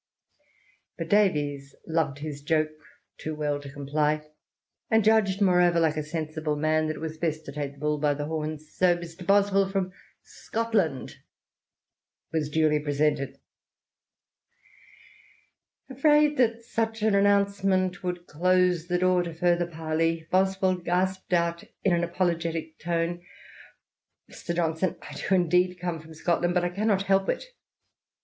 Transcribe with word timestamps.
But 0.97 1.09
Davies 1.09 1.75
loved 1.85 2.17
his 2.21 2.41
joke 2.41 2.71
too 3.19 3.35
well 3.35 3.59
to 3.61 3.71
comply, 3.71 4.27
and 4.89 5.03
judged, 5.03 5.41
moreover, 5.43 5.79
like 5.79 5.95
a 5.95 6.01
sensible 6.01 6.55
man, 6.55 6.87
that 6.87 6.95
it 6.95 6.99
was 6.99 7.19
best 7.19 7.45
to 7.45 7.51
take 7.51 7.73
the 7.73 7.77
bull 7.77 7.99
by 7.99 8.15
the 8.15 8.25
hom% 8.25 8.59
so 8.61 8.97
"Mr. 8.97 9.27
Boswell 9.27 9.69
from 9.69 9.91
Scotland" 10.23 11.17
was 12.33 12.49
duly 12.49 12.79
presented 12.79 13.37
Afraid 15.87 16.37
that 16.37 16.63
such 16.63 17.03
an 17.03 17.13
announcement 17.13 18.01
would 18.01 18.25
close 18.25 18.87
the 18.87 18.97
door 18.97 19.21
to 19.21 19.35
further 19.35 19.67
parley, 19.67 20.27
Boswell 20.31 20.77
gasped 20.77 21.31
out 21.31 21.63
in 21.83 22.03
apologetic 22.03 22.79
tones— 22.79 23.21
"Mr. 24.31 24.55
Johnson, 24.55 24.95
I 25.03 25.13
do 25.13 25.35
indeed 25.35 25.77
come 25.79 25.99
from 25.99 26.15
Scotland— 26.15 26.55
but 26.55 26.63
I 26.65 26.69
cannot 26.69 27.03
help 27.03 27.29
it 27.29 27.43